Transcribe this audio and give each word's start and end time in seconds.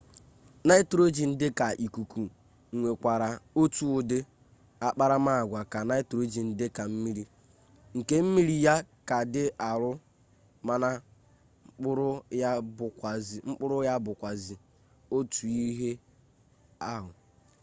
nitrogen 0.67 1.31
dika 1.41 1.67
ikuku 1.85 2.23
nwekwara 2.77 3.27
otu 3.61 3.85
udi 3.99 4.19
akparamaagwa 4.87 5.61
ka 5.71 5.79
nitrogen 5.89 6.47
dika 6.59 6.83
mmiri 6.91 7.23
nke 7.97 8.15
mmiri 8.25 8.55
ya 8.65 8.75
ka 9.07 9.17
di 9.33 9.43
aru 9.69 9.91
mana 10.67 10.89
kpuru 11.77 12.09
ya 13.87 13.93
bukwazi 14.07 14.55
otu 15.17 15.43
ihe 15.67 15.91
ahu 16.93 17.11